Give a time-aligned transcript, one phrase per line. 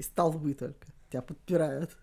[0.00, 1.94] И столбы только тебя подпирают.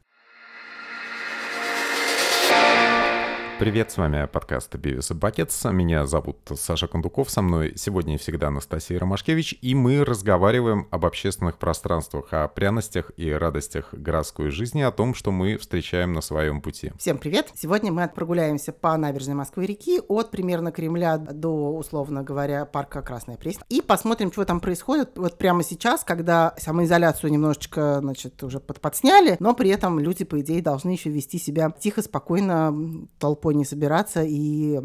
[3.60, 5.66] Привет, с вами подкаст «Бивис и Бакетс».
[5.66, 11.08] Меня зовут Саша Кондуков, со мной сегодня и всегда Анастасия Ромашкевич, и мы разговариваем об
[11.08, 16.62] общественных пространствах, о пряностях и радостях городской жизни, о том, что мы встречаем на своем
[16.62, 16.92] пути.
[17.00, 17.50] Всем привет!
[17.56, 23.64] Сегодня мы прогуляемся по набережной Москвы-реки от примерно Кремля до, условно говоря, парка Красная Пресня,
[23.70, 29.36] и посмотрим, что там происходит вот прямо сейчас, когда самоизоляцию немножечко, значит, уже под подсняли,
[29.40, 33.66] но при этом люди, по идее, должны еще вести себя тихо, спокойно, толпой толпой не
[33.66, 34.76] собираться и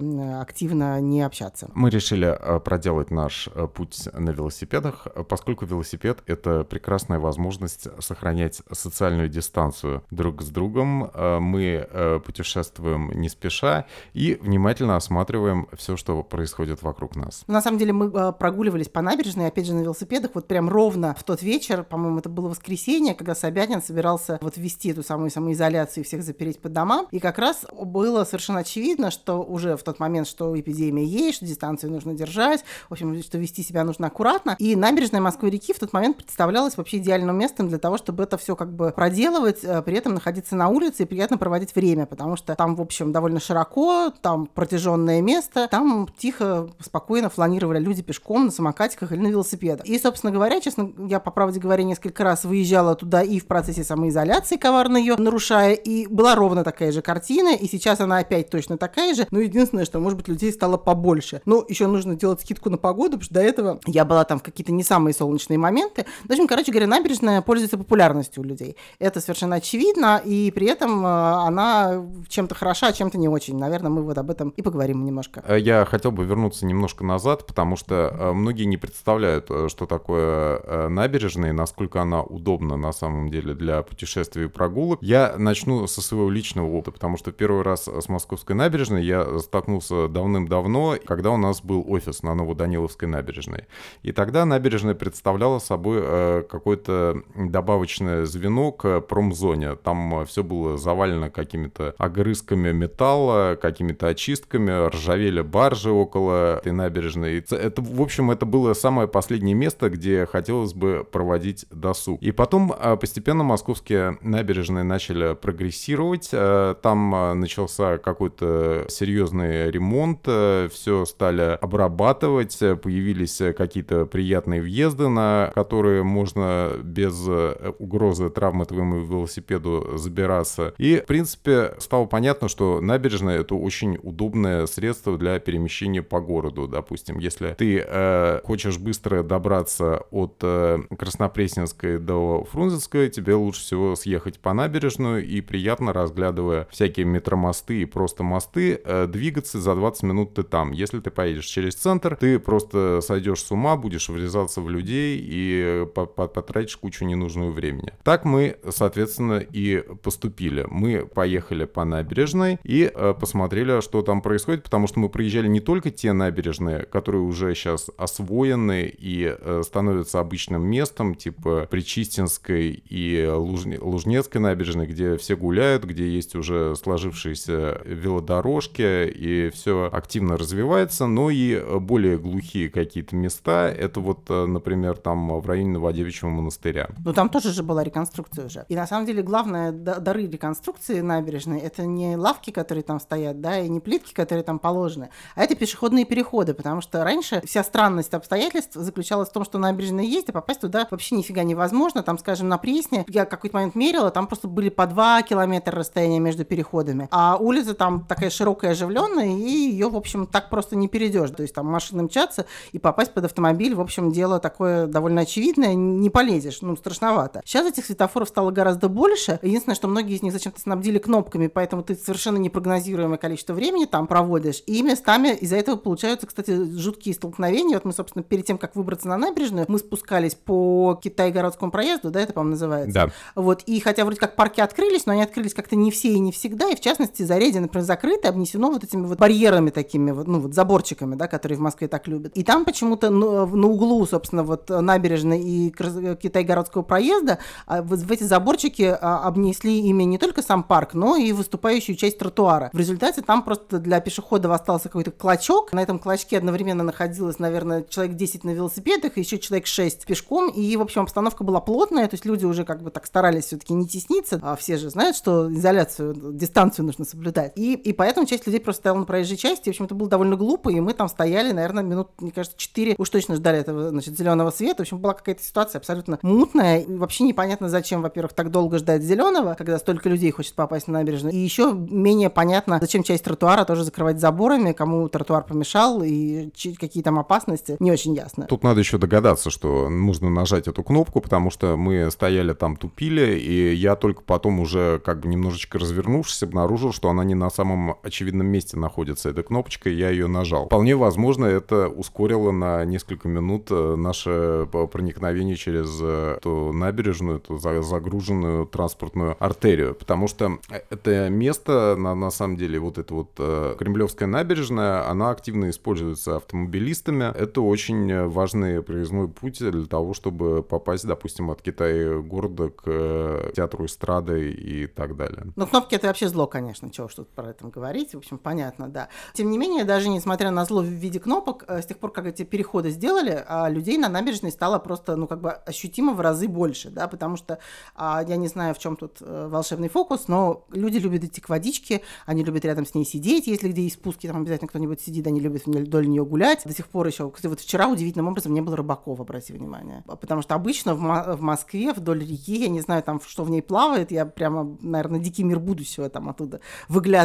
[0.40, 1.70] активно не общаться.
[1.74, 8.62] Мы решили э, проделать наш э, путь на велосипедах, поскольку велосипед— это прекрасная возможность сохранять
[8.70, 11.10] социальную дистанцию друг с другом.
[11.14, 11.88] Э, мы
[12.24, 17.44] путешествуем не спеша и внимательно осматриваем все, что происходит вокруг нас.
[17.46, 21.24] На самом деле мы прогуливались по набережной, опять же, на велосипедах, вот прям ровно в
[21.24, 26.06] тот вечер, по-моему, это было воскресенье, когда Собянин собирался вот ввести эту самую самоизоляцию и
[26.06, 29.98] всех запереть по домам, и как раз было совершенно совершенно очевидно, что уже в тот
[29.98, 34.56] момент, что эпидемия есть, что дистанцию нужно держать, в общем, что вести себя нужно аккуратно.
[34.58, 38.56] И набережная Москвы-реки в тот момент представлялась вообще идеальным местом для того, чтобы это все
[38.56, 42.54] как бы проделывать, э, при этом находиться на улице и приятно проводить время, потому что
[42.54, 48.50] там, в общем, довольно широко, там протяженное место, там тихо, спокойно фланировали люди пешком на
[48.50, 49.86] самокатиках или на велосипедах.
[49.86, 53.84] И, собственно говоря, честно, я, по правде говоря, несколько раз выезжала туда и в процессе
[53.84, 58.50] самоизоляции, коварно ее нарушая, и была ровно такая же картина, и сейчас она опять опять
[58.50, 61.40] точно такая же, но единственное, что, может быть, людей стало побольше.
[61.46, 64.42] Но еще нужно делать скидку на погоду, потому что до этого я была там в
[64.42, 66.04] какие-то не самые солнечные моменты.
[66.24, 68.76] В общем, короче говоря, набережная пользуется популярностью у людей.
[68.98, 73.56] Это совершенно очевидно, и при этом э, она чем-то хороша, а чем-то не очень.
[73.56, 75.42] Наверное, мы вот об этом и поговорим немножко.
[75.46, 80.88] Э, я хотел бы вернуться немножко назад, потому что э, многие не представляют, что такое
[80.88, 84.98] набережная и насколько она удобна на самом деле для путешествий и прогулок.
[85.02, 89.38] Я начну со своего личного опыта, потому что первый раз с Москвы Московской набережной я
[89.40, 93.66] столкнулся давным-давно, когда у нас был офис на Новоданиловской набережной.
[94.02, 99.74] И тогда набережная представляла собой э, какое-то добавочное звено к промзоне.
[99.74, 107.44] Там все было завалено какими-то огрызками металла, какими-то очистками, ржавели баржи около этой набережной.
[107.50, 112.18] Это, в общем, это было самое последнее место, где хотелось бы проводить досуг.
[112.22, 116.30] И потом э, постепенно московские набережные начали прогрессировать.
[116.32, 125.08] Э, там начался какой какой-то серьезный ремонт, э, все стали обрабатывать, появились какие-то приятные въезды,
[125.08, 130.72] на которые можно без э, угрозы травмы твоему велосипеду забираться.
[130.78, 136.68] И, в принципе, стало понятно, что набережная— это очень удобное средство для перемещения по городу.
[136.68, 143.96] Допустим, если ты э, хочешь быстро добраться от э, Краснопресненской до Фрунзенской, тебе лучше всего
[143.96, 149.76] съехать по набережную и приятно разглядывая всякие метромосты и просто просто мосты, э, двигаться за
[149.76, 150.72] 20 минут ты там.
[150.72, 155.86] Если ты поедешь через центр, ты просто сойдешь с ума, будешь врезаться в людей и
[155.94, 157.92] потратишь кучу ненужного времени.
[158.02, 160.66] Так мы, соответственно, и поступили.
[160.68, 165.60] Мы поехали по набережной и э, посмотрели, что там происходит, потому что мы проезжали не
[165.60, 173.28] только те набережные, которые уже сейчас освоены и э, становятся обычным местом, типа Причистинской и
[173.32, 177.52] Лужнецкой набережной, где все гуляют, где есть уже сложившиеся
[177.92, 184.96] велодорожки, и все активно развивается, но и более глухие какие-то места, это вот, э, например,
[184.96, 186.88] там в районе Новодевичьего монастыря.
[187.04, 188.64] Ну, там тоже же была реконструкция уже.
[188.68, 193.58] И на самом деле главное дары реконструкции набережной, это не лавки, которые там стоят, да,
[193.58, 198.14] и не плитки, которые там положены, а это пешеходные переходы, потому что раньше вся странность
[198.14, 202.02] обстоятельств заключалась в том, что набережная есть, а попасть туда вообще нифига невозможно.
[202.02, 206.20] Там, скажем, на Пресне, я какой-то момент мерила, там просто были по два километра расстояния
[206.20, 210.86] между переходами, а улица там такая широкая, оживленная, и ее, в общем, так просто не
[210.86, 211.30] перейдешь.
[211.30, 215.74] То есть там машины мчатся, и попасть под автомобиль, в общем, дело такое довольно очевидное,
[215.74, 217.42] не полезешь, ну, страшновато.
[217.44, 219.40] Сейчас этих светофоров стало гораздо больше.
[219.42, 224.06] Единственное, что многие из них зачем-то снабдили кнопками, поэтому ты совершенно непрогнозируемое количество времени там
[224.06, 224.62] проводишь.
[224.66, 227.74] И местами из-за этого получаются, кстати, жуткие столкновения.
[227.74, 232.20] Вот мы, собственно, перед тем, как выбраться на набережную, мы спускались по Китай-городскому проезду, да,
[232.20, 232.94] это, по-моему, называется.
[232.94, 233.08] Да.
[233.34, 236.30] Вот, и хотя вроде как парки открылись, но они открылись как-то не все и не
[236.30, 240.40] всегда, и в частности, Зарядье, например, закрыто, обнесено вот этими вот барьерами такими, вот, ну
[240.40, 242.32] вот заборчиками, да, которые в Москве так любят.
[242.36, 248.12] И там почему-то ну, на углу, собственно, вот набережной и Китайгородского проезда а, вот в
[248.12, 252.70] эти заборчики а, обнесли ими не только сам парк, но и выступающую часть тротуара.
[252.72, 255.72] В результате там просто для пешеходов остался какой-то клочок.
[255.72, 260.50] На этом клочке одновременно находилось, наверное, человек 10 на велосипедах, и еще человек 6 пешком.
[260.50, 263.72] И, в общем, обстановка была плотная, то есть люди уже как бы так старались все-таки
[263.72, 264.38] не тесниться.
[264.42, 267.52] А все же знают, что изоляцию, дистанцию нужно соблюдать.
[267.62, 269.66] И, и поэтому часть людей просто стояла на проезжей части.
[269.66, 272.96] В общем, это было довольно глупо, и мы там стояли, наверное, минут, мне кажется, 4
[272.98, 274.78] уж точно ждали этого, значит, зеленого света.
[274.78, 276.80] В общем, была какая-то ситуация абсолютно мутная.
[276.80, 280.94] И вообще непонятно, зачем, во-первых, так долго ждать зеленого, когда столько людей хочет попасть на
[280.94, 281.32] набережную.
[281.32, 286.50] И еще менее понятно, зачем часть тротуара тоже закрывать заборами, кому тротуар помешал и
[286.80, 288.46] какие там опасности, не очень ясно.
[288.46, 293.38] Тут надо еще догадаться, что нужно нажать эту кнопку, потому что мы стояли там, тупили,
[293.38, 297.96] и я только потом уже как бы немножечко развернувшись, обнаружил, что она не на самом
[298.02, 300.66] очевидном месте находится, эта кнопочка, и я ее нажал.
[300.66, 307.58] Вполне возможно, это ускорило на несколько минут э, наше проникновение через э, эту набережную, эту
[307.58, 310.58] загруженную транспортную артерию, потому что
[310.90, 316.36] это место, на, на самом деле, вот эта вот э, Кремлевская набережная, она активно используется
[316.36, 317.24] автомобилистами.
[317.36, 323.52] Это очень важный проездной путь для того, чтобы попасть, допустим, от Китая города к э,
[323.54, 325.52] театру эстрады и так далее.
[325.56, 329.08] Ну, кнопки это вообще зло, конечно, чего тут про это говорить, в общем, понятно, да.
[329.34, 332.26] Тем не менее, даже несмотря на зло в виде кнопок, э, с тех пор, как
[332.26, 336.46] эти переходы сделали, а людей на набережной стало просто, ну, как бы ощутимо в разы
[336.46, 337.58] больше, да, потому что
[337.96, 341.48] а, я не знаю, в чем тут э, волшебный фокус, но люди любят идти к
[341.48, 345.26] водичке, они любят рядом с ней сидеть, если где есть спуски, там обязательно кто-нибудь сидит,
[345.26, 346.62] они любят вдоль нее гулять.
[346.64, 350.04] До сих пор еще, кстати, вот вчера удивительным образом не было рыбаков, обрати внимание.
[350.06, 354.12] Потому что обычно в, Москве вдоль реки, я не знаю там, что в ней плавает,
[354.12, 356.60] я прямо, наверное, дикий мир будущего там оттуда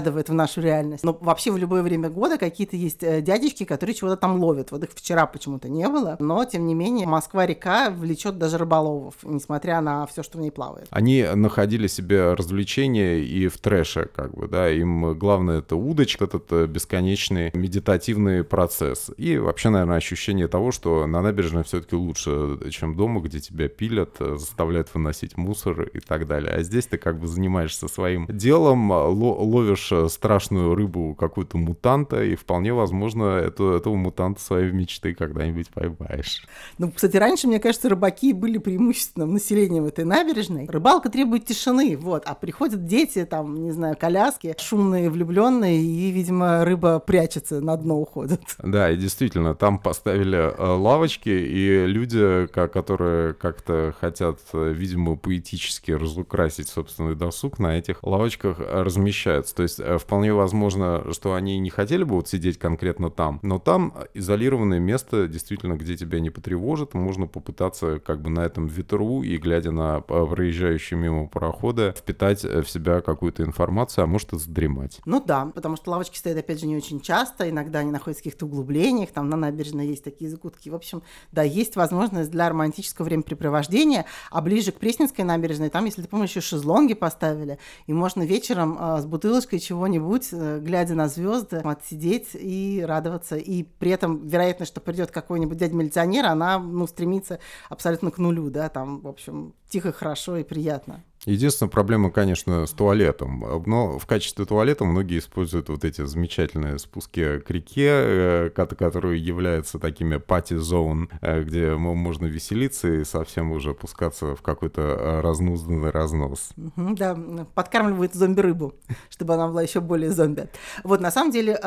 [0.08, 1.04] выглядывает в нашу реальность.
[1.04, 4.72] Но вообще в любое время года какие-то есть э, дядечки, которые чего-то там ловят.
[4.72, 9.82] Вот их вчера почему-то не было, но тем не менее Москва-река влечет даже рыболовов, несмотря
[9.82, 10.88] на все, что в ней плавает.
[10.90, 16.52] Они находили себе развлечения и в трэше, как бы, да, им главное это удочка, этот
[16.52, 19.12] э, бесконечный медитативный процесс.
[19.18, 24.16] И вообще, наверное, ощущение того, что на набережной все-таки лучше, чем дома, где тебя пилят,
[24.20, 26.54] э, заставляют выносить мусор и так далее.
[26.54, 32.36] А здесь ты как бы занимаешься своим делом, ловишь э, страшную рыбу какую-то мутанта, и
[32.36, 36.46] вполне возможно, эту, этого мутанта своей мечты когда-нибудь поймаешь.
[36.78, 40.68] Ну, кстати, раньше, мне кажется, рыбаки были преимущественным населением этой набережной.
[40.68, 46.64] Рыбалка требует тишины, вот, а приходят дети, там, не знаю, коляски, шумные, влюбленные, и, видимо,
[46.66, 48.42] рыба прячется, на дно уходит.
[48.64, 55.92] Да, и действительно, там поставили э, лавочки, и люди, которые как-то хотят, э, видимо, поэтически
[55.92, 59.56] разукрасить собственный досуг, на этих лавочках размещаются.
[59.56, 63.60] То есть э, вполне возможно, что они не хотели бы вот сидеть конкретно там, но
[63.60, 69.24] там изолированное место, действительно, где тебя не потревожит, можно попытаться как бы на этом ветру
[69.24, 75.00] и глядя на проезжающие мимо пароходы, впитать в себя какую-то информацию, а может и задремать.
[75.06, 78.24] Ну да, потому что лавочки стоят, опять же, не очень часто, иногда они находятся в
[78.24, 80.70] каких-то углублениях, там на набережной есть такие закутки.
[80.70, 86.02] В общем, да, есть возможность для романтического времяпрепровождения, а ближе к Пресненской набережной, там, если
[86.02, 91.08] ты помнишь, еще шезлонги поставили, и можно вечером э, с бутылочкой чего-нибудь, э, глядя на
[91.08, 93.36] звезды, отсидеть и радоваться.
[93.36, 98.70] И при этом вероятность, что придет какой-нибудь дядя-милиционер, она, ну, стремится абсолютно к нулю, да,
[98.70, 101.04] там, в общем, тихо, хорошо и приятно.
[101.28, 103.44] Единственная проблема, конечно, с туалетом.
[103.66, 109.78] Но в качестве туалета многие используют вот эти замечательные спуски к реке, э, которые являются
[109.78, 116.52] такими пати-зон, э, где можно веселиться и совсем уже пускаться в какой-то э, разнузданный разнос.
[116.56, 117.18] Да,
[117.54, 118.76] подкармливают зомби-рыбу,
[119.10, 120.48] чтобы она была еще более зомби.
[120.86, 121.60] Вот, на самом деле,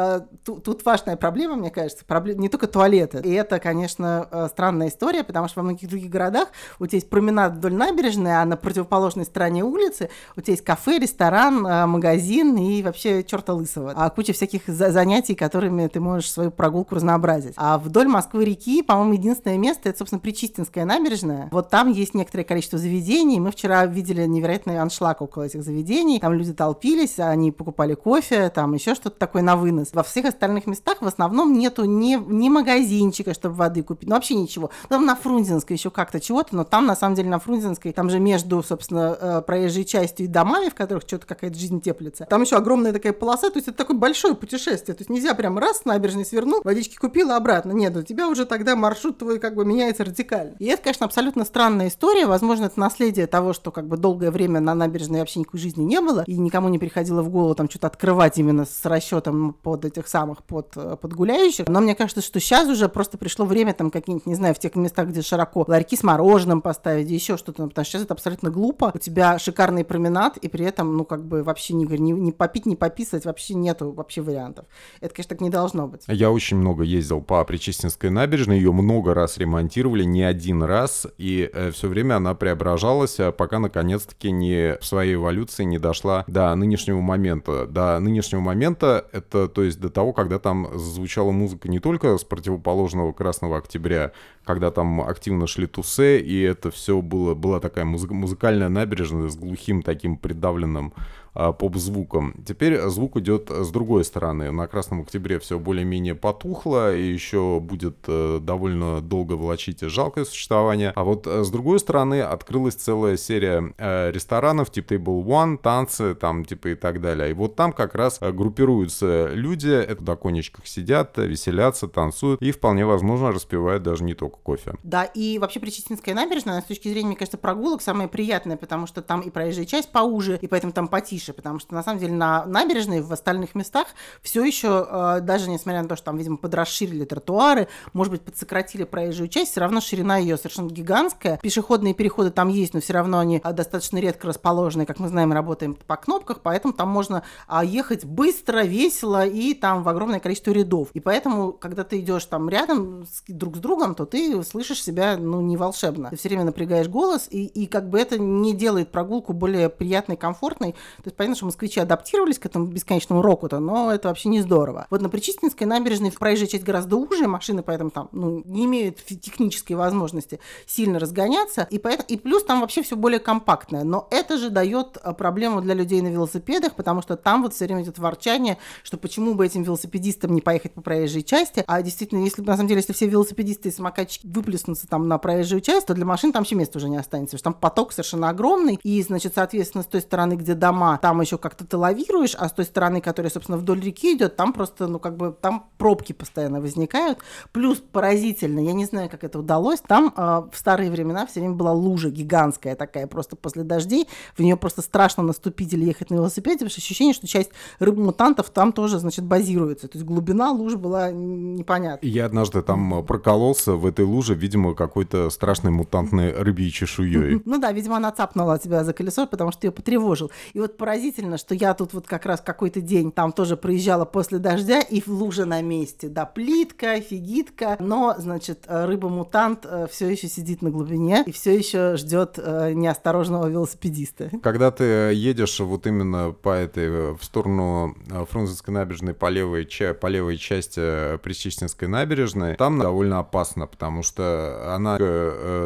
[0.42, 3.20] тут важная проблема, мне кажется, не только туалеты.
[3.22, 6.48] И это, конечно, странная история, потому что во многих других городах
[6.78, 10.64] у тебя есть променад вдоль набережной, а на противоположной стороне стороне улицы у тебя есть
[10.64, 13.92] кафе, ресторан, а, магазин и вообще черта лысого.
[13.96, 17.54] А куча всяких занятий, которыми ты можешь свою прогулку разнообразить.
[17.56, 21.48] А вдоль Москвы-реки, по-моему, единственное место, это, собственно, Причистинская набережная.
[21.50, 23.40] Вот там есть некоторое количество заведений.
[23.40, 26.20] Мы вчера видели невероятный аншлаг около этих заведений.
[26.20, 29.90] Там люди толпились, они покупали кофе, там еще что-то такое на вынос.
[29.92, 34.34] Во всех остальных местах в основном нету ни, ни магазинчика, чтобы воды купить, ну вообще
[34.34, 34.70] ничего.
[34.88, 38.20] Там на Фрунзенской еще как-то чего-то, но там, на самом деле, на Фрунзенской, там же
[38.20, 42.26] между, собственно, э, проезжей частью и домами, в которых что-то какая-то жизнь теплится.
[42.28, 44.94] Там еще огромная такая полоса, то есть это такое большое путешествие.
[44.94, 47.72] То есть нельзя прям раз с набережной свернул, водички купил, обратно.
[47.72, 50.54] Нет, у тебя уже тогда маршрут твой как бы меняется радикально.
[50.58, 52.26] И это, конечно, абсолютно странная история.
[52.26, 56.00] Возможно, это наследие того, что как бы долгое время на набережной вообще никакой жизни не
[56.00, 60.08] было, и никому не приходило в голову там что-то открывать именно с расчетом под этих
[60.08, 61.68] самых, под, э, под гуляющих.
[61.68, 64.74] Но мне кажется, что сейчас уже просто пришло время там какие-нибудь, не знаю, в тех
[64.76, 68.90] местах, где широко ларьки с мороженым поставить, еще что-то, потому что сейчас это абсолютно глупо.
[68.94, 72.66] У тебя шикарный променад, и при этом, ну, как бы вообще не, не, не попить,
[72.66, 74.66] не пописать, вообще нету вообще вариантов.
[75.00, 76.04] Это, конечно, так не должно быть.
[76.06, 81.50] Я очень много ездил по Причистинской набережной, ее много раз ремонтировали, не один раз, и
[81.52, 86.54] э, все время она преображалась, а пока наконец-таки не в своей эволюции не дошла до
[86.54, 87.66] нынешнего момента.
[87.66, 92.24] До нынешнего момента это, то есть до того, когда там звучала музыка не только с
[92.24, 94.12] противоположного Красного Октября,
[94.44, 99.36] когда там активно шли тусы, и это все было, была такая музы- музыкальная набережная с
[99.36, 100.92] глухим таким придавленным
[101.34, 102.34] поп-звуком.
[102.46, 104.50] Теперь звук идет с другой стороны.
[104.50, 110.92] На Красном Октябре все более-менее потухло, и еще будет э, довольно долго волочить жалкое существование.
[110.94, 116.14] А вот э, с другой стороны открылась целая серия э, ресторанов типа Table One, танцы
[116.14, 117.30] там типа и так далее.
[117.30, 122.84] И вот там как раз группируются люди, это на конечках сидят, веселятся, танцуют и вполне
[122.84, 124.74] возможно распивают даже не только кофе.
[124.82, 129.02] Да, и вообще Причистинская набережная, с точки зрения, мне кажется, прогулок самая приятная, потому что
[129.02, 132.12] там и проезжая часть поуже, и поэтому там потише тише, потому что на самом деле
[132.12, 133.88] на набережной в остальных местах
[134.22, 138.84] все еще, э, даже несмотря на то, что там, видимо, подрасширили тротуары, может быть, подсократили
[138.84, 141.38] проезжую часть, все равно ширина ее совершенно гигантская.
[141.42, 145.32] Пешеходные переходы там есть, но все равно они э, достаточно редко расположены, как мы знаем,
[145.32, 150.52] работаем по кнопках, поэтому там можно а, ехать быстро, весело и там в огромное количество
[150.52, 150.88] рядов.
[150.94, 155.16] И поэтому, когда ты идешь там рядом с, друг с другом, то ты слышишь себя,
[155.16, 156.10] ну, не волшебно.
[156.10, 160.16] Ты все время напрягаешь голос, и, и как бы это не делает прогулку более приятной,
[160.16, 160.74] комфортной.
[161.02, 164.86] То есть понятно, что москвичи адаптировались к этому бесконечному року-то, но это вообще не здорово.
[164.90, 169.76] Вот на Причистинской набережной проезжая часть гораздо уже, машины поэтому там ну, не имеют технической
[169.76, 173.84] возможности сильно разгоняться, и, поэтому, и плюс там вообще все более компактное.
[173.84, 177.66] Но это же дает а, проблему для людей на велосипедах, потому что там вот все
[177.66, 182.24] время идет ворчание, что почему бы этим велосипедистам не поехать по проезжей части, а действительно,
[182.24, 185.94] если на самом деле, если все велосипедисты и самокатчики выплеснутся там на проезжую часть, то
[185.94, 189.02] для машин там вообще места уже не останется, потому что там поток совершенно огромный, и,
[189.02, 192.64] значит, соответственно, с той стороны, где дома, там еще как-то ты лавируешь, а с той
[192.64, 197.18] стороны, которая, собственно, вдоль реки идет, там просто, ну, как бы, там пробки постоянно возникают.
[197.52, 200.20] Плюс поразительно, я не знаю, как это удалось, там э,
[200.52, 204.82] в старые времена все время была лужа гигантская такая, просто после дождей, в нее просто
[204.82, 209.24] страшно наступить или ехать на велосипеде, потому что ощущение, что часть рыб-мутантов там тоже, значит,
[209.24, 209.88] базируется.
[209.88, 212.06] То есть глубина лужи была непонятна.
[212.06, 217.42] Я однажды там прокололся в этой луже, видимо, какой-то страшной мутантной рыбьей чешуей.
[217.50, 220.30] Ну да, видимо, она цапнула тебя за колесо, потому что ее потревожил.
[220.52, 224.38] И вот поразительно что я тут вот как раз какой-то день там тоже проезжала после
[224.38, 226.08] дождя, и в луже на месте.
[226.08, 231.96] Да, плитка, фигитка, но, значит, рыба-мутант э, все еще сидит на глубине и все еще
[231.96, 234.30] ждет э, неосторожного велосипедиста.
[234.42, 237.96] Когда ты едешь вот именно по этой, э, в сторону
[238.30, 239.68] Фрунзенской набережной по левой,
[240.00, 244.98] по левой части Причистинской набережной, там довольно опасно, потому что она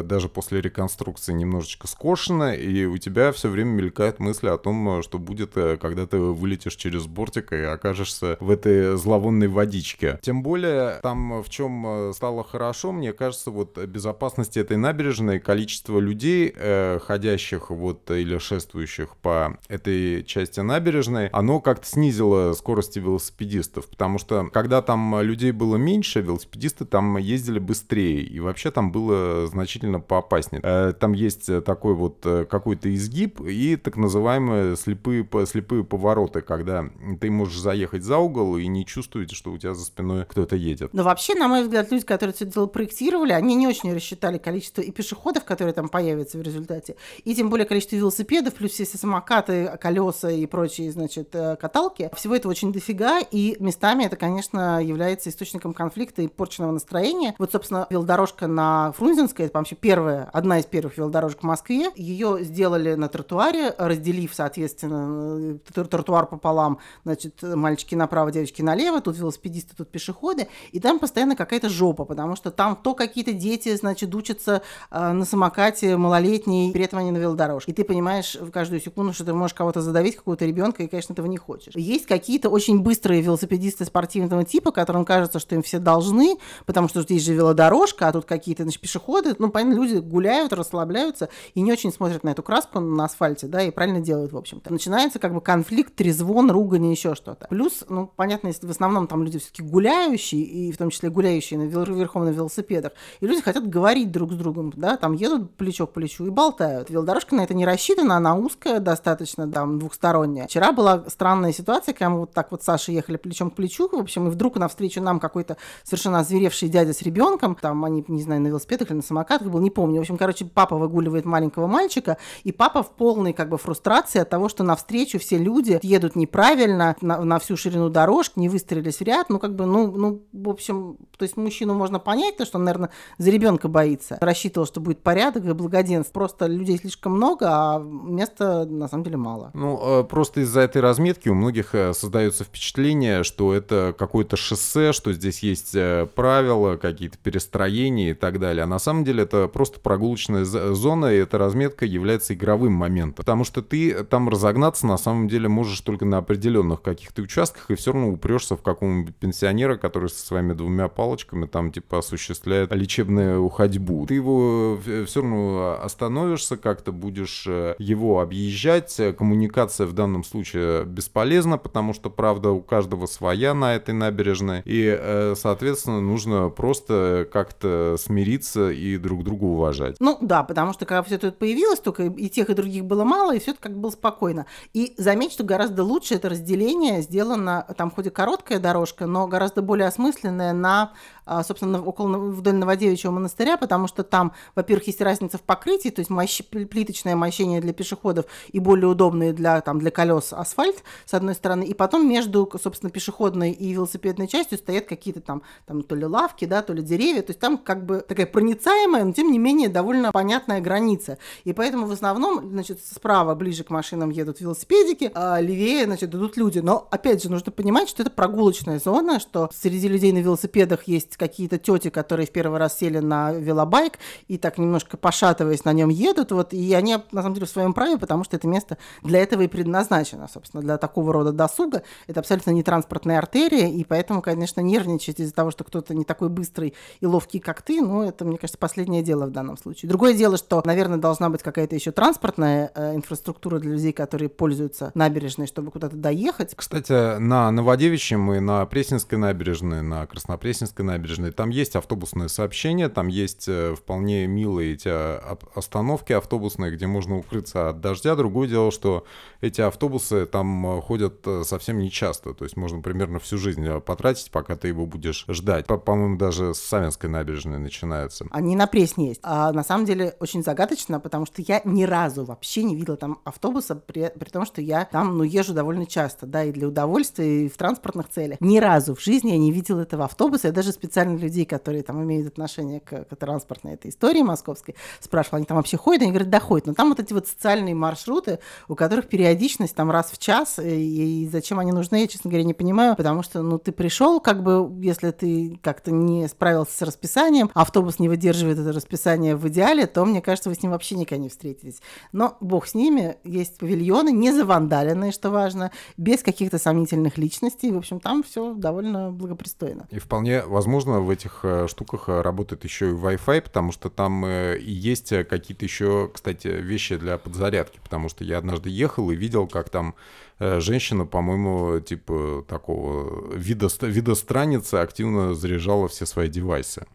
[0.03, 5.14] даже после реконструкции немножечко скошена, и у тебя все время мелькает мысль о том, что
[5.17, 10.19] будет будет, э, когда ты вылетишь через бортик и окажешься в этой зловонной водичке.
[10.21, 15.99] Тем более, там в чем э, стало хорошо, мне кажется, вот безопасности этой набережной, количество
[15.99, 23.87] людей, э, ходящих вот или шествующих по этой части набережной, оно как-то снизило скорости велосипедистов,
[23.87, 29.47] потому что когда там людей было меньше, велосипедисты там ездили быстрее, и вообще там было
[29.47, 30.61] значительно поопаснее.
[30.63, 36.85] Э, там есть такой вот какой-то изгиб и так называемые слепые слепые повороты, когда
[37.19, 40.93] ты можешь заехать за угол и не чувствуете, что у тебя за спиной кто-то едет.
[40.93, 44.81] Но вообще, на мой взгляд, люди, которые это дело проектировали, они не очень рассчитали количество
[44.81, 49.77] и пешеходов, которые там появятся в результате, и тем более количество велосипедов, плюс все самокаты,
[49.81, 52.09] колеса и прочие, значит, э, каталки.
[52.15, 57.35] Всего этого очень дофига, и местами это, конечно, является источником конфликта и порченного настроения.
[57.37, 61.91] Вот, собственно, велодорожка на Фрунзенской, это вообще первая, одна из первых велодорожек в Москве.
[61.95, 69.17] Ее сделали на тротуаре, разделив, соответственно, Э, тротуар пополам, значит, мальчики направо, девочки налево, тут
[69.17, 74.13] велосипедисты, тут пешеходы, и там постоянно какая-то жопа, потому что там то какие-то дети, значит,
[74.15, 74.61] учатся
[74.91, 77.71] э, на самокате малолетние, при этом они на велодорожке.
[77.71, 81.13] И ты понимаешь в каждую секунду, что ты можешь кого-то задавить, какого-то ребенка, и, конечно,
[81.13, 81.73] этого не хочешь.
[81.75, 87.01] Есть какие-то очень быстрые велосипедисты спортивного типа, которым кажется, что им все должны, потому что
[87.01, 91.71] здесь же велодорожка, а тут какие-то, значит, пешеходы, ну, понятно, люди гуляют, расслабляются и не
[91.71, 94.69] очень смотрят на эту краску на асфальте, да, и правильно делают, в общем-то.
[94.85, 97.47] Начинается как бы конфликт, трезвон, ругань, еще что-то.
[97.47, 101.59] Плюс, ну, понятно, если в основном там люди все-таки гуляющие, и в том числе гуляющие
[101.59, 105.87] на верхом на велосипедах, и люди хотят говорить друг с другом, да, там едут плечо
[105.87, 106.91] к плечу и болтают.
[106.91, 110.45] Велодорожка на это не рассчитана, она узкая достаточно, там, двухсторонняя.
[110.45, 113.95] Вчера была странная ситуация, когда мы вот так вот Саша ехали плечом к плечу, в
[113.95, 118.39] общем, и вдруг навстречу нам какой-то совершенно озверевший дядя с ребенком, там они, не знаю,
[118.41, 119.97] на велосипедах или на самокатах был, не помню.
[119.97, 124.29] В общем, короче, папа выгуливает маленького мальчика, и папа в полной как бы фрустрации от
[124.29, 129.01] того, что навстречу все люди едут неправильно на, на всю ширину дорожки, не выстроились в
[129.01, 132.57] ряд, ну как бы, ну, ну, в общем, то есть мужчину можно понять, то, что
[132.57, 134.17] он, наверное, за ребенка боится.
[134.19, 136.13] Рассчитывал, что будет порядок и благоденствие.
[136.13, 139.51] Просто людей слишком много, а места на самом деле мало.
[139.53, 144.91] Ну, э, просто из-за этой разметки у многих э, создается впечатление, что это какое-то шоссе,
[144.91, 148.63] что здесь есть э, правила, какие-то перестроения и так далее.
[148.63, 153.15] А на самом деле это просто прогулочная зона, и эта разметка является игровым моментом.
[153.15, 157.75] Потому что ты там разогнаться на самом деле можешь только на определенных каких-то участках, и
[157.75, 163.47] все равно упрешься в какого-нибудь пенсионера, который со своими двумя палочками там типа осуществляет лечебную
[163.49, 164.05] ходьбу.
[164.07, 168.99] Ты его все равно остановишься, как-то будешь его объезжать.
[169.17, 174.61] Коммуникация в данном случае бесполезна, потому что, правда, у каждого своя на этой набережной.
[174.65, 179.97] И, э, соответственно, нужно просто как-то смириться и друг друга уважать.
[179.99, 183.35] Ну да, потому что когда все это появилось, только и тех, и других было мало,
[183.35, 184.44] и все это как бы было спокойно.
[184.73, 189.61] И заметь, что гораздо лучше это разделение сделано, там хоть и короткая дорожка, но гораздо
[189.61, 190.93] более осмысленная на
[191.25, 196.09] собственно, около, вдоль Новодевичьего монастыря, потому что там, во-первых, есть разница в покрытии, то есть
[196.09, 201.35] мощ, плиточное мощение для пешеходов и более удобные для, там, для колес асфальт, с одной
[201.35, 206.05] стороны, и потом между, собственно, пешеходной и велосипедной частью стоят какие-то там, там то ли
[206.05, 209.39] лавки, да, то ли деревья, то есть там как бы такая проницаемая, но тем не
[209.39, 211.17] менее довольно понятная граница.
[211.43, 216.37] И поэтому в основном, значит, справа ближе к машинам едут велосипедики, а левее, значит, идут
[216.37, 216.59] люди.
[216.59, 221.14] Но, опять же, нужно понимать, что это прогулочная зона, что среди людей на велосипедах есть
[221.15, 223.93] есть какие-то тети, которые в первый раз сели на велобайк
[224.27, 227.73] и так немножко пошатываясь на нем едут, вот, и они на самом деле в своем
[227.73, 231.83] праве, потому что это место для этого и предназначено, собственно, для такого рода досуга.
[232.07, 236.29] Это абсолютно не транспортная артерия, и поэтому, конечно, нервничать из-за того, что кто-то не такой
[236.29, 239.89] быстрый и ловкий, как ты, ну, это, мне кажется, последнее дело в данном случае.
[239.89, 244.91] Другое дело, что, наверное, должна быть какая-то еще транспортная э, инфраструктура для людей, которые пользуются
[244.95, 246.53] набережной, чтобы куда-то доехать.
[246.55, 251.31] Кстати, на Новодевичьем и на Пресненской набережной, на Краснопресненской набережной набережной.
[251.31, 257.17] Там есть автобусные сообщения, там есть э, вполне милые эти а, остановки автобусные, где можно
[257.17, 258.15] укрыться от дождя.
[258.15, 259.05] Другое дело, что
[259.41, 262.33] эти автобусы там э, ходят э, совсем не часто.
[262.33, 265.67] То есть можно примерно всю жизнь потратить, пока ты его будешь ждать.
[265.67, 268.25] По-моему, даже с Савинской набережной начинается.
[268.31, 269.19] Они на Пресне есть.
[269.23, 273.19] А на самом деле очень загадочно, потому что я ни разу вообще не видела там
[273.23, 277.45] автобуса, при, при том, что я там, ну, езжу довольно часто, да, и для удовольствия,
[277.45, 278.39] и в транспортных целях.
[278.41, 280.47] Ни разу в жизни я не видела этого автобуса.
[280.47, 284.75] Я даже специально специально людей, которые там имеют отношение к, к транспортной этой истории московской,
[285.01, 286.03] спрашивала, они там вообще ходят?
[286.03, 286.67] Они говорят, да ходят.
[286.67, 291.23] Но там вот эти вот социальные маршруты, у которых периодичность там раз в час, и,
[291.23, 294.41] и зачем они нужны, я, честно говоря, не понимаю, потому что, ну, ты пришел, как
[294.41, 299.87] бы, если ты как-то не справился с расписанием, автобус не выдерживает это расписание в идеале,
[299.87, 301.81] то, мне кажется, вы с ним вообще никогда не встретитесь.
[302.13, 307.77] Но бог с ними, есть павильоны, не завандаленные, что важно, без каких-то сомнительных личностей, в
[307.77, 309.87] общем, там все довольно благопристойно.
[309.91, 313.89] И вполне возможно, возможно, в этих э, штуках э, работает еще и Wi-Fi, потому что
[313.89, 319.15] там э, есть какие-то еще, кстати, вещи для подзарядки, потому что я однажды ехал и
[319.15, 319.95] видел, как там
[320.39, 326.85] женщина, по-моему, типа такого вида, вида страницы активно заряжала все свои девайсы.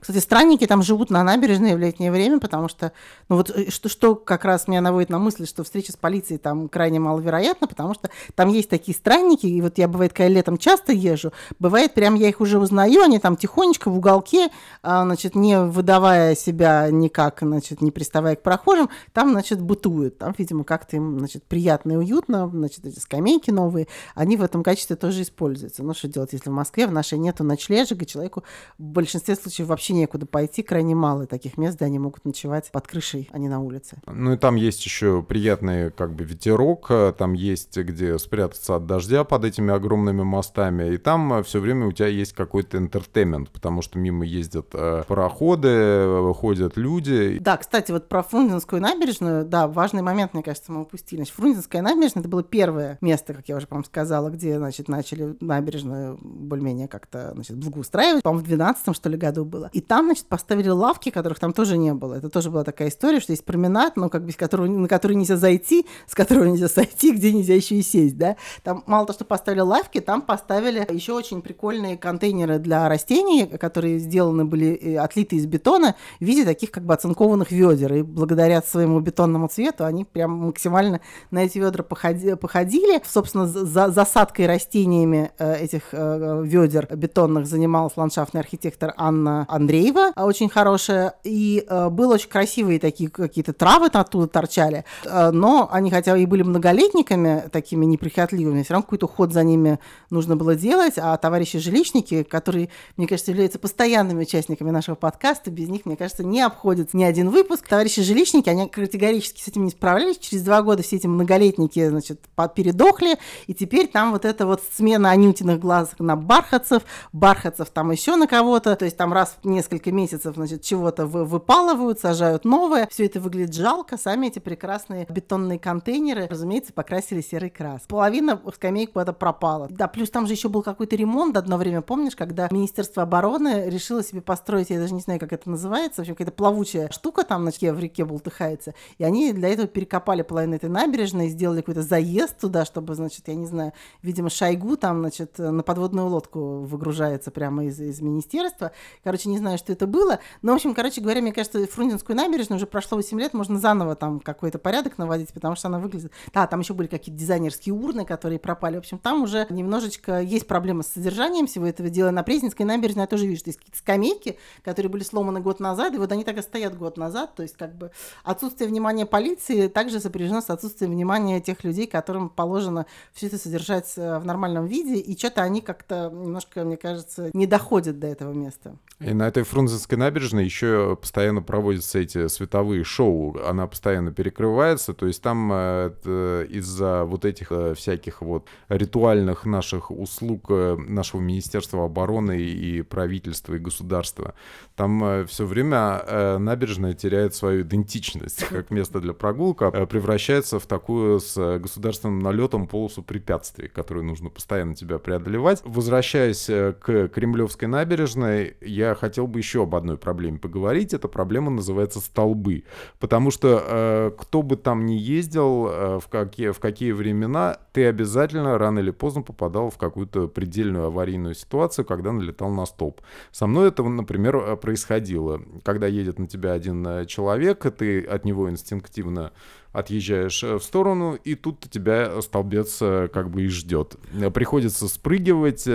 [0.00, 2.92] Кстати, странники там живут на набережной в летнее время, потому что,
[3.28, 6.38] ну вот э, что, что как раз меня наводит на мысль, что встреча с полицией
[6.38, 10.58] там крайне маловероятна, потому что там есть такие странники, и вот я, бывает, когда летом
[10.58, 14.48] часто езжу, бывает, прям я их уже узнаю, они там тихонечко в уголке,
[14.82, 20.34] а, значит, не выдавая себя никак, значит, не приставая к прохожим, там, значит, бытуют, там,
[20.36, 24.96] видимо, как-то им, значит, приятно и уютно, значит, эти скамейки новые, они в этом качестве
[24.96, 25.82] тоже используются.
[25.82, 28.44] Ну, что делать, если в Москве в нашей нету ночлежек, и человеку
[28.78, 32.86] в большинстве случаев вообще некуда пойти, крайне мало таких мест, где они могут ночевать под
[32.86, 33.96] крышей, а не на улице.
[34.06, 38.86] Ну и там есть еще приятный как бы ветерок, э, там есть где спрятаться от
[38.86, 43.50] дождя под этими огромными мостами, и там э, все время у тебя есть какой-то интертеймент,
[43.50, 47.38] потому что мимо ездят э, пароходы, ходят люди.
[47.40, 51.20] Да, кстати, вот про Фрунзенскую набережную, да, важный момент, мне кажется, мы упустили.
[51.20, 55.36] Значит, Фрунзенская набережная это было первое место, как я уже, по-моему, сказала, где, значит, начали
[55.40, 58.22] набережную более-менее как-то, значит, благоустраивать.
[58.22, 59.70] По-моему, в 12 что ли году было было.
[59.72, 62.14] И там, значит, поставили лавки, которых там тоже не было.
[62.14, 65.36] Это тоже была такая история, что есть променад, но как бы, которого, на который нельзя
[65.36, 68.36] зайти, с которого нельзя сойти, где нельзя еще и сесть, да.
[68.62, 73.98] Там мало того, что поставили лавки, там поставили еще очень прикольные контейнеры для растений, которые
[73.98, 77.94] сделаны были, э, отлиты из бетона в виде таких как бы оцинкованных ведер.
[77.94, 83.00] И благодаря своему бетонному цвету они прям максимально на эти ведра походи, походили.
[83.06, 90.48] Собственно, за засадкой растениями э, этих э, ведер бетонных занималась ландшафтный архитектор Анна Андреева, очень
[90.48, 91.14] хорошая.
[91.24, 94.84] И было очень красивые такие какие-то травы оттуда торчали.
[95.04, 99.78] Но они хотя и были многолетниками, такими неприхотливыми, все равно какой-то уход за ними
[100.10, 100.94] нужно было делать.
[100.96, 106.24] А товарищи жилищники, которые, мне кажется, являются постоянными участниками нашего подкаста, без них, мне кажется,
[106.24, 107.68] не обходится ни один выпуск.
[107.68, 110.18] Товарищи жилищники, они категорически с этим не справлялись.
[110.18, 112.20] Через два года все эти многолетники, значит,
[112.54, 118.16] передохли, и теперь там вот эта вот смена анютиных глаз на бархатцев, бархатцев там еще
[118.16, 122.88] на кого-то, то есть там раз несколько месяцев, значит, чего-то вы, выпалывают, сажают новое.
[122.90, 123.96] Все это выглядит жалко.
[123.96, 127.82] Сами эти прекрасные бетонные контейнеры, разумеется, покрасили серый крас.
[127.88, 129.68] Половина скамеек куда-то пропала.
[129.70, 134.02] Да, плюс там же еще был какой-то ремонт одно время, помнишь, когда Министерство обороны решило
[134.02, 137.44] себе построить, я даже не знаю, как это называется, в общем, какая-то плавучая штука там
[137.44, 138.74] на реке, в реке болтыхается.
[138.98, 143.34] И они для этого перекопали половину этой набережной, сделали какой-то заезд туда, чтобы, значит, я
[143.34, 148.72] не знаю, видимо, Шойгу там, значит, на подводную лодку выгружается прямо из, из министерства.
[149.02, 150.20] Короче, не знаю, что это было.
[150.42, 153.96] Но, в общем, короче говоря, мне кажется, Фрунзенскую набережную уже прошло 8 лет, можно заново
[153.96, 156.12] там какой-то порядок наводить, потому что она выглядит...
[156.32, 158.76] Да, там еще были какие-то дизайнерские урны, которые пропали.
[158.76, 162.10] В общем, там уже немножечко есть проблема с содержанием всего этого дела.
[162.10, 165.94] На Пресненской набережной я тоже вижу, что есть какие-то скамейки, которые были сломаны год назад,
[165.94, 167.34] и вот они так и стоят год назад.
[167.34, 167.90] То есть, как бы
[168.24, 173.92] отсутствие внимания полиции также сопряжено с отсутствием внимания тех людей, которым положено все это содержать
[173.96, 178.32] э, в нормальном виде, и что-то они как-то немножко, мне кажется, не доходят до этого
[178.32, 178.76] места.
[179.12, 185.06] И на этой Фрунзенской набережной еще постоянно проводятся эти световые шоу, она постоянно перекрывается, то
[185.06, 192.40] есть там э, из-за вот этих э, всяких вот ритуальных наших услуг нашего Министерства обороны
[192.40, 194.32] и правительства и государства,
[194.76, 201.20] там все время набережная теряет свою идентичность как место для прогулок, а превращается в такую
[201.20, 205.60] с государственным налетом полосу препятствий, которую нужно постоянно тебя преодолевать.
[205.66, 210.94] Возвращаясь к Кремлевской набережной, я хотел бы еще об одной проблеме поговорить.
[210.94, 212.62] Эта проблема называется столбы.
[213.00, 217.86] Потому что э, кто бы там ни ездил, э, в, какие, в какие времена, ты
[217.86, 223.00] обязательно рано или поздно попадал в какую-то предельную аварийную ситуацию, когда налетал на столб.
[223.30, 225.40] Со мной это, например, э, происходило.
[225.64, 229.32] Когда едет на тебя один э, человек, ты от него инстинктивно
[229.72, 233.96] отъезжаешь э, в сторону, и тут тебя столбец как бы и ждет.
[234.34, 235.66] Приходится спрыгивать,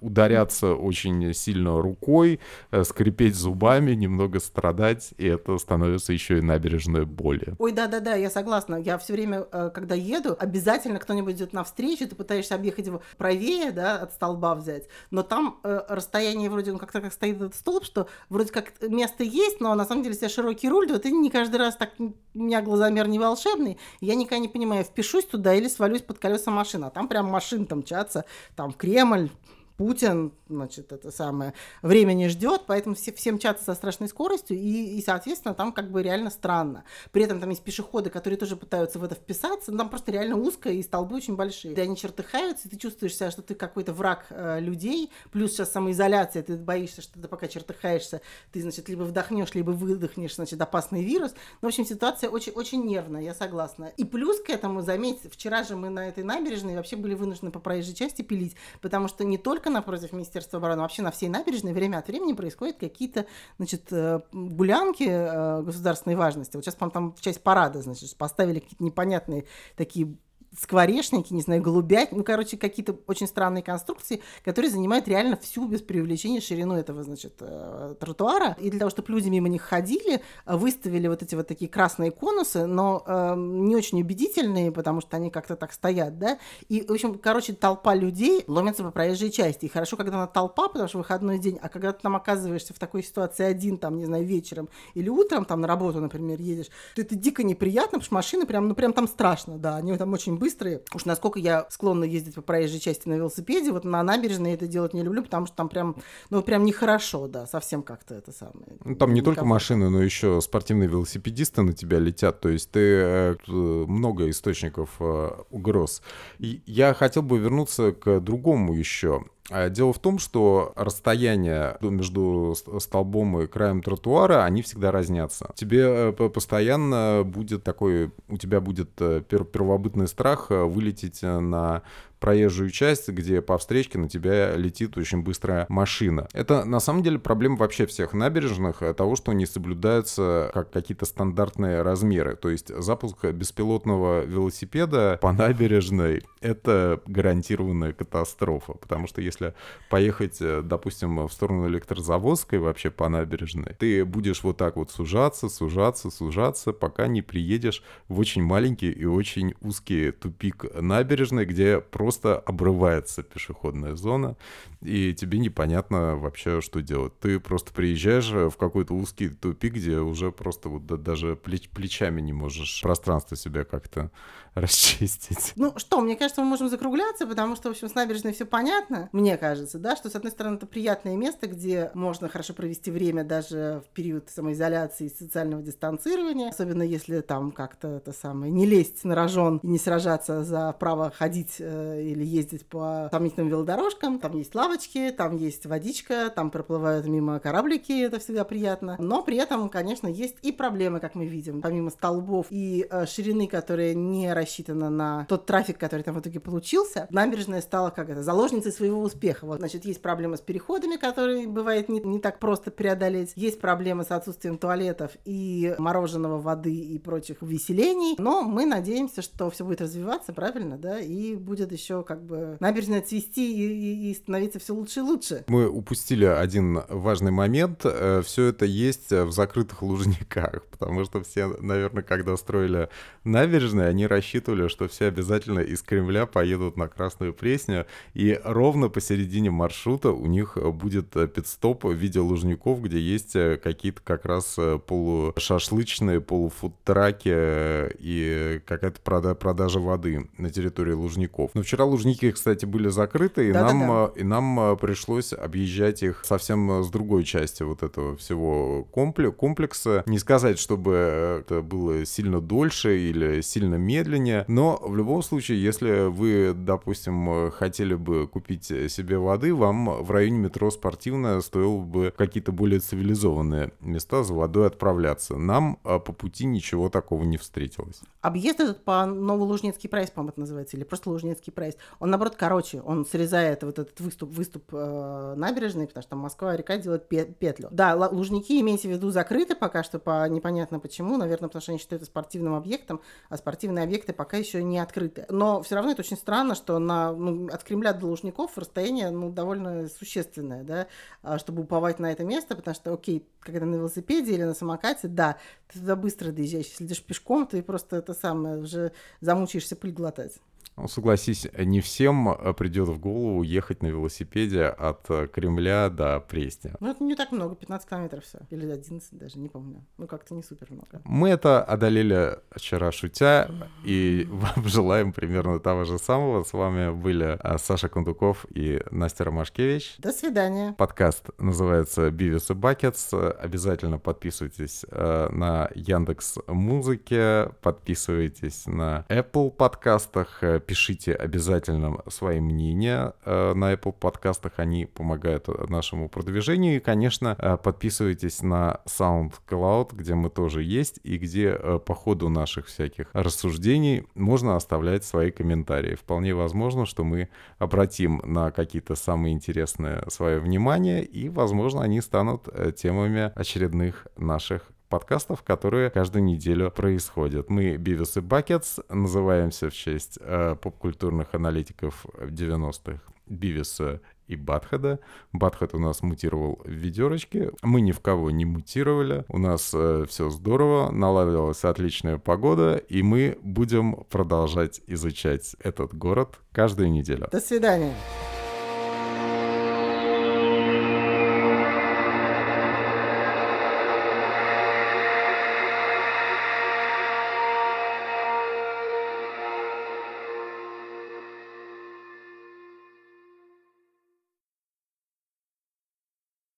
[0.00, 2.40] ударяться очень сильно рукой,
[2.82, 7.54] скрипеть зубами, немного страдать, и это становится еще и набережной боли.
[7.58, 8.76] Ой, да-да-да, я согласна.
[8.76, 13.96] Я все время, когда еду, обязательно кто-нибудь идет навстречу, ты пытаешься объехать его правее, да,
[13.96, 18.50] от столба взять, но там расстояние вроде, ну, как-то как стоит этот столб, что вроде
[18.50, 21.76] как место есть, но на самом деле, если широкий руль, то ты не каждый раз
[21.76, 26.18] так, у меня глазомер не волшебный, я никогда не понимаю, впишусь туда или свалюсь под
[26.18, 28.24] колеса машины, а там прям машин там мчатся,
[28.56, 29.30] там Кремль,
[29.76, 34.96] Путин, значит, это самое, время не ждет, поэтому все, все мчатся со страшной скоростью, и,
[34.96, 36.84] и, соответственно, там как бы реально странно.
[37.10, 40.36] При этом там есть пешеходы, которые тоже пытаются в это вписаться, но там просто реально
[40.36, 41.74] узко, и столбы очень большие.
[41.74, 45.72] И они чертыхаются, и ты чувствуешь себя, что ты какой-то враг э, людей, плюс сейчас
[45.72, 48.20] самоизоляция, ты боишься, что ты пока чертыхаешься,
[48.52, 51.32] ты, значит, либо вдохнешь, либо выдохнешь, значит, опасный вирус.
[51.62, 53.92] Ну, в общем, ситуация очень, очень нервная, я согласна.
[53.96, 57.58] И плюс к этому, заметь, вчера же мы на этой набережной вообще были вынуждены по
[57.58, 61.72] проезжей части пилить, потому что не только только напротив Министерства обороны, вообще на всей набережной
[61.72, 63.24] время от времени происходят какие-то,
[63.56, 66.56] значит, э, гулянки э, государственной важности.
[66.56, 69.46] Вот сейчас, по-моему, там в часть парада, значит, поставили какие-то непонятные
[69.76, 70.16] такие
[70.58, 75.82] скворечники, не знаю, голубять, ну, короче, какие-то очень странные конструкции, которые занимают реально всю без
[75.82, 78.56] привлечения ширину этого, значит, э, тротуара.
[78.60, 82.66] И для того, чтобы люди мимо них ходили, выставили вот эти вот такие красные конусы,
[82.66, 86.38] но э, не очень убедительные, потому что они как-то так стоят, да.
[86.68, 89.66] И, в общем, короче, толпа людей ломится по проезжей части.
[89.66, 92.78] И хорошо, когда она толпа, потому что выходной день, а когда ты там оказываешься в
[92.78, 97.02] такой ситуации один, там, не знаю, вечером или утром, там, на работу, например, едешь, то
[97.02, 100.36] это дико неприятно, потому что машины прям, ну, прям там страшно, да, они там очень
[100.44, 100.82] быстрые.
[100.94, 104.92] Уж насколько я склонна ездить по проезжей части на велосипеде, вот на набережной это делать
[104.92, 105.96] не люблю, потому что там прям,
[106.28, 108.76] ну, прям нехорошо, да, совсем как-то это самое.
[108.84, 112.80] Ну, там не только машины, но еще спортивные велосипедисты на тебя летят, то есть ты
[112.80, 116.02] э, много источников э, угроз.
[116.38, 119.24] И я хотел бы вернуться к другому еще
[119.70, 125.52] дело в том, что расстояние между столбом и краем тротуара, они всегда разнятся.
[125.54, 131.82] Тебе постоянно будет такой, у тебя будет первобытный страх вылететь на
[132.24, 136.26] проезжую часть, где по встречке на тебя летит очень быстрая машина.
[136.32, 141.04] Это на самом деле проблема вообще всех набережных, э, того, что не соблюдаются как какие-то
[141.04, 142.34] стандартные размеры.
[142.36, 149.52] То есть запуск беспилотного велосипеда по набережной— это гарантированная катастрофа, потому что если
[149.90, 155.50] поехать, э, допустим, в сторону электрозаводской вообще по набережной, ты будешь вот так вот сужаться,
[155.50, 162.13] сужаться, сужаться, пока не приедешь в очень маленький и очень узкий тупик набережной, где просто
[162.14, 164.36] просто обрывается пешеходная зона,
[164.82, 167.18] и тебе непонятно вообще, что делать.
[167.18, 172.32] Ты просто приезжаешь в какой-то узкий тупик, где уже просто вот даже плеч плечами не
[172.32, 174.10] можешь пространство себя как-то
[174.54, 175.52] расчистить.
[175.56, 179.08] Ну что, мне кажется, мы можем закругляться, потому что, в общем, с набережной все понятно,
[179.12, 183.24] мне кажется, да, что, с одной стороны, это приятное место, где можно хорошо провести время
[183.24, 189.04] даже в период самоизоляции и социального дистанцирования, особенно если там как-то это самое, не лезть
[189.04, 194.18] на рожон и не сражаться за право ходить э, или ездить по сомнительным велодорожкам.
[194.18, 198.96] Там есть лавочки, там есть водичка, там проплывают мимо кораблики, это всегда приятно.
[198.98, 201.62] Но при этом, конечно, есть и проблемы, как мы видим.
[201.62, 206.40] Помимо столбов и э, ширины, которая не рассчитана на тот трафик, который там в итоге
[206.40, 209.44] получился, набережная стала как это, заложницей своего успеха.
[209.46, 213.32] Вот, значит, есть проблемы с переходами, которые бывает не, не так просто преодолеть.
[213.36, 218.16] Есть проблемы с отсутствием туалетов и мороженого, воды и прочих веселений.
[218.18, 223.02] Но мы надеемся, что все будет развиваться, правильно, да, и будет еще как бы набережная
[223.02, 225.44] цвести и, и, и становиться все лучше и лучше.
[225.48, 227.82] Мы упустили один важный момент.
[227.84, 232.88] Э, все это есть в закрытых лужниках, потому что все, наверное, когда строили
[233.24, 239.50] набережные, они рассчитывали, что все обязательно из Кремля поедут на Красную Пресню, и ровно посередине
[239.50, 247.92] маршрута у них будет пидстоп в виде лужников, где есть какие-то как раз полушашлычные, полуфудтраки
[247.98, 251.50] и какая-то прода продажа воды на территории лужников.
[251.54, 254.20] Но вчера лужники, кстати, были закрыты, и, да, нам, да, да.
[254.20, 260.04] и нам пришлось объезжать их совсем с другой части вот этого всего комплекса.
[260.06, 260.92] Не сказать, чтобы
[261.40, 267.94] это было сильно дольше или сильно медленнее, но в любом случае, если вы, допустим, хотели
[267.94, 274.22] бы купить себе воды, вам в районе метро спортивное стоило бы какие-то более цивилизованные места
[274.22, 275.36] за водой отправляться.
[275.36, 278.00] Нам по пути ничего такого не встретилось.
[278.20, 281.63] Объезд этот по Новолужнецкий прайс, по-моему, это называется, или просто Лужнецкий прайс,
[282.00, 286.78] он, наоборот, короче, он срезает вот этот выступ, выступ э, набережной, потому что там Москва-река
[286.78, 287.68] делает петлю.
[287.70, 291.78] Да, Лужники, имейте в виду, закрыты пока что по непонятно почему, наверное, потому что они
[291.78, 295.26] считают это спортивным объектом, а спортивные объекты пока еще не открыты.
[295.28, 299.30] Но все равно это очень странно, что на, ну, от Кремля до Лужников расстояние ну,
[299.30, 300.86] довольно существенное, да,
[301.22, 305.08] а, чтобы уповать на это место, потому что, окей, когда на велосипеде или на самокате,
[305.08, 305.36] да,
[305.72, 306.66] ты туда быстро доезжаешь.
[306.66, 310.34] Если идешь пешком, ты просто это самое уже замучаешься пыль глотать.
[310.76, 316.18] Ну, согласись, не всем э, придет в голову ехать на велосипеде от э, Кремля до
[316.18, 316.72] Пресни.
[316.80, 318.40] Ну, это не так много, 15 километров все.
[318.50, 319.84] Или 11 даже, не помню.
[319.98, 321.00] Ну, как-то не супер много.
[321.04, 323.48] Мы это одолели вчера шутя,
[323.84, 326.42] и вам желаем примерно того же самого.
[326.42, 329.94] С вами были э, Саша Кондуков и Настя Ромашкевич.
[329.98, 330.74] До свидания.
[330.76, 333.12] Подкаст называется «Бивис и Бакетс».
[333.14, 343.72] Обязательно подписывайтесь на Яндекс Музыке, подписывайтесь на Apple подкастах, пишите обязательно свои мнения э, на
[343.72, 346.76] Apple подкастах, они помогают нашему продвижению.
[346.76, 352.28] И, конечно, э, подписывайтесь на SoundCloud, где мы тоже есть, и где э, по ходу
[352.28, 355.94] наших всяких рассуждений можно оставлять свои комментарии.
[355.94, 362.48] Вполне возможно, что мы обратим на какие-то самые интересные свое внимание, и, возможно, они станут
[362.76, 367.50] темами очередных наших подкастов, которые каждую неделю происходят.
[367.50, 375.00] Мы Бивис и Бакетс, называемся в честь э, поп-культурных аналитиков 90-х Бивиса и Батхада.
[375.32, 377.50] Батхад у нас мутировал в ведерочке.
[377.62, 379.24] Мы ни в кого не мутировали.
[379.28, 386.38] У нас э, все здорово, наладилась отличная погода, и мы будем продолжать изучать этот город
[386.52, 387.26] каждую неделю.
[387.32, 387.94] До свидания.